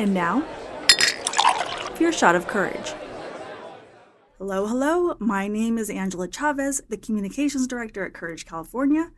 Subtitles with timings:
[0.00, 0.42] And now,
[2.00, 2.94] your shot of courage.
[4.38, 5.14] Hello, hello.
[5.18, 9.10] My name is Angela Chavez, the Communications Director at Courage California,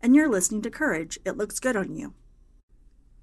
[0.00, 1.18] and you're listening to Courage.
[1.24, 2.14] It looks good on you.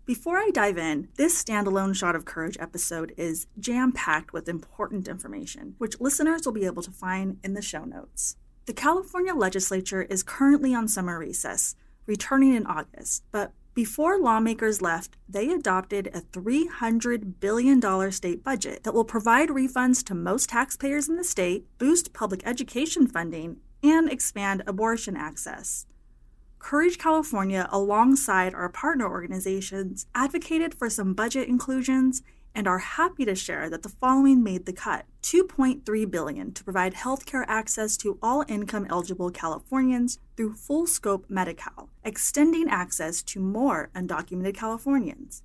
[0.03, 5.07] Before I dive in, this standalone Shot of Courage episode is jam packed with important
[5.07, 8.35] information, which listeners will be able to find in the show notes.
[8.65, 11.77] The California legislature is currently on summer recess,
[12.07, 18.93] returning in August, but before lawmakers left, they adopted a $300 billion state budget that
[18.93, 24.63] will provide refunds to most taxpayers in the state, boost public education funding, and expand
[24.65, 25.85] abortion access.
[26.57, 32.23] Courage California, alongside our partner organizations, advocated for some budget inclusions
[32.55, 36.93] and are happy to share that the following made the cut 2.3 billion to provide
[36.93, 43.89] healthcare access to all income eligible Californians through full scope Medi-Cal, extending access to more
[43.93, 45.43] undocumented Californians.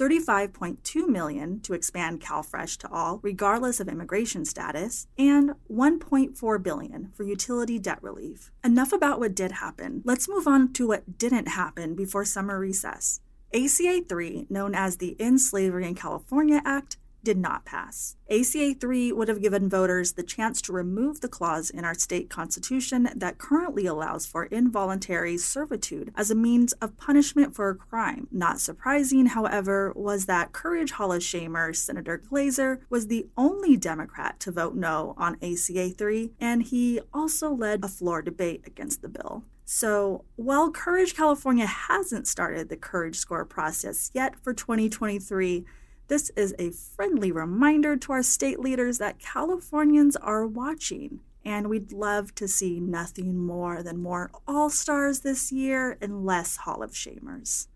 [0.00, 7.24] 35.2 million to expand CalFresh to all regardless of immigration status and 1.4 billion for
[7.24, 8.50] utility debt relief.
[8.64, 10.00] Enough about what did happen.
[10.06, 13.20] Let's move on to what didn't happen before summer recess.
[13.52, 18.16] ACA 3, known as the End Slavery in California Act, did not pass.
[18.30, 22.30] ACA 3 would have given voters the chance to remove the clause in our state
[22.30, 28.28] constitution that currently allows for involuntary servitude as a means of punishment for a crime.
[28.30, 34.40] Not surprising, however, was that Courage Hall of Shamer Senator Glazer was the only Democrat
[34.40, 39.08] to vote no on ACA 3, and he also led a floor debate against the
[39.08, 39.44] bill.
[39.72, 45.64] So, while Courage California hasn't started the Courage Score process yet for 2023,
[46.08, 51.92] this is a friendly reminder to our state leaders that Californians are watching, and we'd
[51.92, 56.90] love to see nothing more than more All Stars this year and less Hall of
[56.90, 57.68] Shamers.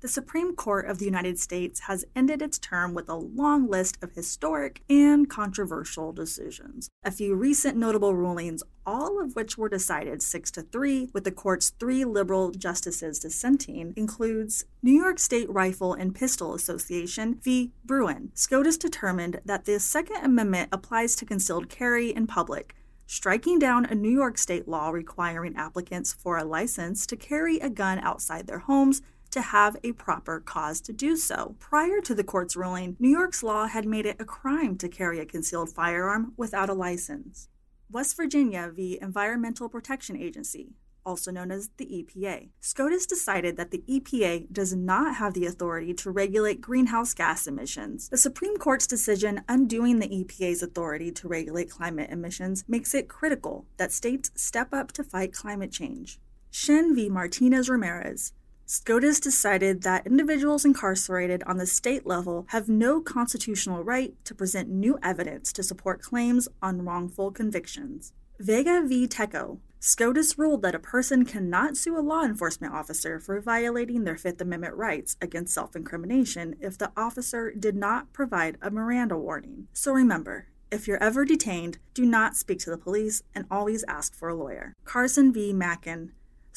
[0.00, 3.98] The Supreme Court of the United States has ended its term with a long list
[4.00, 6.88] of historic and controversial decisions.
[7.04, 11.30] A few recent notable rulings, all of which were decided 6 to 3 with the
[11.30, 17.72] court's 3 liberal justices dissenting, includes New York State Rifle and Pistol Association v.
[17.84, 18.30] Bruen.
[18.32, 22.74] SCOTUS determined that the Second Amendment applies to concealed carry in public
[23.06, 27.68] striking down a New York state law requiring applicants for a license to carry a
[27.68, 31.56] gun outside their homes to have a proper cause to do so.
[31.58, 35.20] Prior to the court's ruling, New York's law had made it a crime to carry
[35.20, 37.48] a concealed firearm without a license.
[37.90, 38.98] West Virginia v.
[39.02, 40.74] Environmental Protection Agency,
[41.04, 42.50] also known as the EPA.
[42.60, 48.08] SCOTUS decided that the EPA does not have the authority to regulate greenhouse gas emissions.
[48.08, 53.66] The Supreme Court's decision undoing the EPA's authority to regulate climate emissions makes it critical
[53.76, 56.20] that states step up to fight climate change.
[56.50, 57.08] Shinn v.
[57.08, 58.32] Martinez Ramirez,
[58.72, 64.68] SCOTUS decided that individuals incarcerated on the state level have no constitutional right to present
[64.68, 68.12] new evidence to support claims on wrongful convictions.
[68.38, 69.08] Vega v.
[69.08, 69.58] Tekoh.
[69.80, 74.40] SCOTUS ruled that a person cannot sue a law enforcement officer for violating their Fifth
[74.40, 79.66] Amendment rights against self incrimination if the officer did not provide a Miranda warning.
[79.72, 84.14] So remember, if you're ever detained, do not speak to the police and always ask
[84.14, 84.74] for a lawyer.
[84.84, 85.52] Carson v.
[85.52, 86.12] Makin.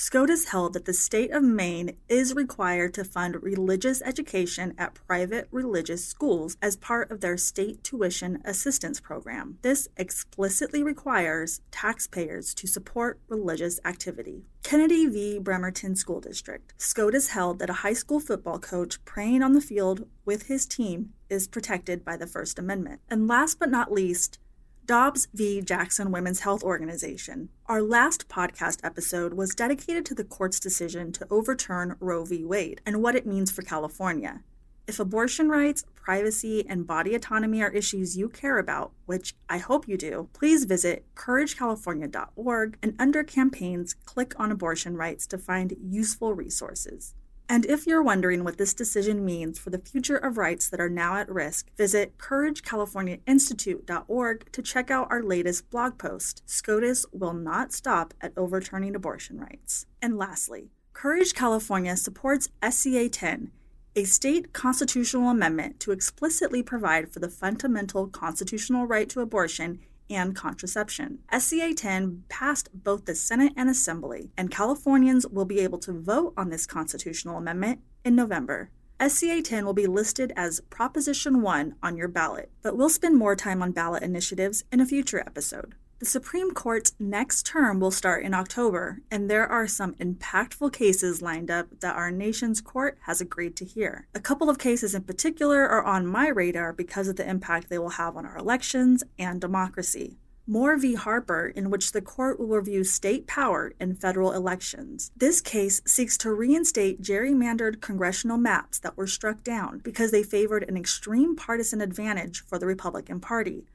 [0.05, 5.47] SCOTUS held that the state of Maine is required to fund religious education at private
[5.49, 9.59] religious schools as part of their state tuition assistance program.
[9.61, 14.43] This explicitly requires taxpayers to support religious activity.
[14.61, 15.39] Kennedy v.
[15.39, 16.73] Bremerton School District.
[16.77, 21.13] SCOTUS held that a high school football coach praying on the field with his team
[21.29, 22.99] is protected by the First Amendment.
[23.09, 24.37] And last but not least,
[24.85, 25.61] Dobbs v.
[25.61, 27.47] Jackson Women's Health Organization.
[27.67, 32.43] Our last podcast episode was dedicated to the court's decision to overturn Roe v.
[32.43, 34.41] Wade and what it means for California.
[34.85, 39.87] If abortion rights, privacy, and body autonomy are issues you care about, which I hope
[39.87, 46.33] you do, please visit couragecalifornia.org and under campaigns, click on abortion rights to find useful
[46.33, 47.13] resources.
[47.49, 50.89] And if you're wondering what this decision means for the future of rights that are
[50.89, 56.41] now at risk, visit CourageCaliforniaInstitute.org to check out our latest blog post.
[56.45, 59.85] SCOTUS will not stop at overturning abortion rights.
[60.01, 63.51] And lastly, Courage California supports SCA 10,
[63.95, 70.35] a state constitutional amendment to explicitly provide for the fundamental constitutional right to abortion and
[70.35, 71.19] contraception.
[71.37, 76.33] SCA 10 passed both the Senate and Assembly, and Californians will be able to vote
[76.37, 78.69] on this constitutional amendment in November.
[79.05, 83.35] SCA 10 will be listed as Proposition 1 on your ballot, but we'll spend more
[83.35, 85.75] time on ballot initiatives in a future episode.
[86.03, 91.21] The Supreme Court's next term will start in October, and there are some impactful cases
[91.21, 94.09] lined up that our nation's court has agreed to hear.
[94.13, 97.79] A couple of cases in particular are on my radar because of the impact they
[97.79, 100.17] will have on our elections and democracy.
[100.45, 100.95] Moore v.
[100.95, 105.09] Harper, in which the court will review state power in federal elections.
[105.15, 110.63] This case seeks to reinstate gerrymandered congressional maps that were struck down because they favored
[110.67, 113.69] an extreme partisan advantage for the Republican Party.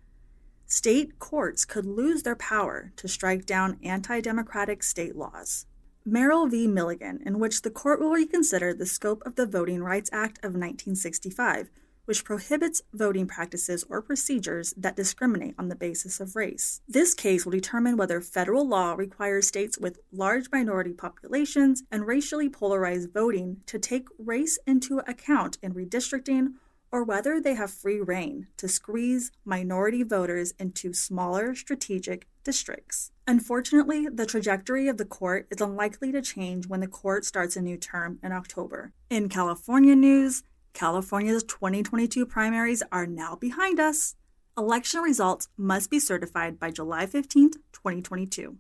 [0.71, 5.65] State courts could lose their power to strike down anti democratic state laws.
[6.05, 6.67] Merrill v.
[6.67, 10.53] Milligan, in which the court will reconsider the scope of the Voting Rights Act of
[10.53, 11.71] 1965
[12.09, 16.81] which prohibits voting practices or procedures that discriminate on the basis of race.
[16.89, 22.49] This case will determine whether federal law requires states with large minority populations and racially
[22.49, 26.55] polarized voting to take race into account in redistricting
[26.91, 33.11] or whether they have free reign to squeeze minority voters into smaller strategic districts.
[33.27, 37.61] Unfortunately, the trajectory of the court is unlikely to change when the court starts a
[37.61, 38.93] new term in October.
[39.11, 40.43] In California news,
[40.73, 44.15] California's 2022 primaries are now behind us.
[44.57, 48.57] Election results must be certified by July 15, 2022.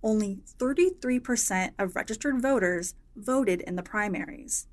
[0.00, 4.68] Only 33% of registered voters voted in the primaries.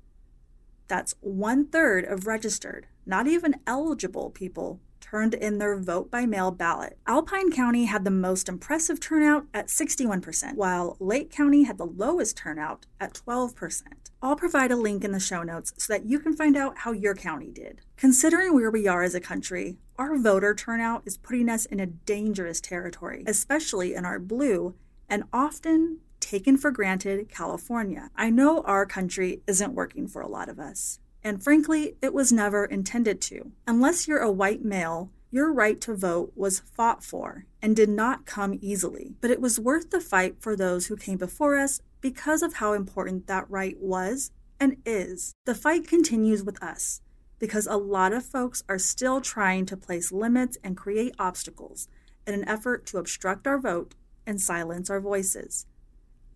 [0.86, 4.78] That's one third of registered, not even eligible people
[5.10, 6.98] turned in their vote by mail ballot.
[7.06, 12.36] Alpine County had the most impressive turnout at 61%, while Lake County had the lowest
[12.36, 13.82] turnout at 12%.
[14.20, 16.92] I'll provide a link in the show notes so that you can find out how
[16.92, 17.82] your county did.
[17.96, 21.86] Considering where we are as a country, our voter turnout is putting us in a
[21.86, 24.74] dangerous territory, especially in our blue
[25.08, 28.10] and often taken for granted California.
[28.16, 30.98] I know our country isn't working for a lot of us.
[31.26, 33.50] And frankly, it was never intended to.
[33.66, 38.26] Unless you're a white male, your right to vote was fought for and did not
[38.26, 39.16] come easily.
[39.20, 42.74] But it was worth the fight for those who came before us because of how
[42.74, 44.30] important that right was
[44.60, 45.34] and is.
[45.46, 47.00] The fight continues with us
[47.40, 51.88] because a lot of folks are still trying to place limits and create obstacles
[52.24, 53.96] in an effort to obstruct our vote
[54.28, 55.66] and silence our voices.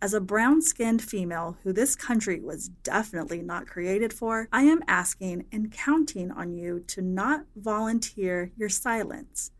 [0.02, 4.82] As a brown skinned female who this country was definitely not created for, I am
[4.88, 9.50] asking and counting on you to not volunteer your silence,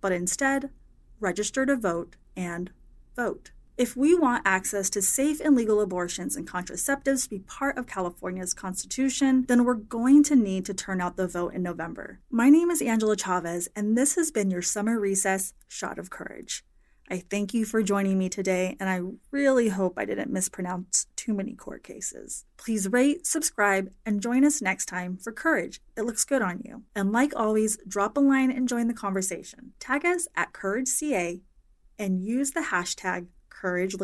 [0.00, 0.70] but instead
[1.18, 2.70] register to vote and
[3.16, 3.50] vote.
[3.76, 7.88] If we want access to safe and legal abortions and contraceptives to be part of
[7.88, 12.20] California's Constitution, then we're going to need to turn out the vote in November.
[12.30, 16.64] My name is Angela Chavez, and this has been your summer recess shot of courage.
[17.10, 19.00] I thank you for joining me today, and I
[19.30, 22.44] really hope I didn't mispronounce too many court cases.
[22.58, 25.80] Please rate, subscribe, and join us next time for Courage.
[25.96, 26.82] It looks good on you.
[26.94, 29.72] And like always, drop a line and join the conversation.
[29.80, 31.40] Tag us at CourageCA
[31.98, 33.94] and use the hashtag Courage